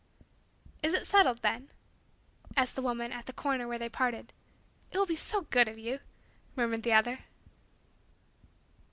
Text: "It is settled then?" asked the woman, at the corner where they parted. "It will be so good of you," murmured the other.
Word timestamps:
"It 0.81 0.91
is 0.95 1.07
settled 1.07 1.43
then?" 1.43 1.69
asked 2.57 2.75
the 2.75 2.81
woman, 2.81 3.11
at 3.11 3.27
the 3.27 3.33
corner 3.33 3.67
where 3.67 3.77
they 3.77 3.87
parted. 3.87 4.33
"It 4.91 4.97
will 4.97 5.05
be 5.05 5.15
so 5.15 5.41
good 5.51 5.67
of 5.67 5.77
you," 5.77 5.99
murmured 6.55 6.81
the 6.81 6.93
other. 6.93 7.19